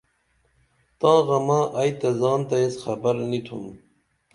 [0.99, 3.65] تاں غمہ ائی تہ زان تہ ایس خبر نی تِھنُم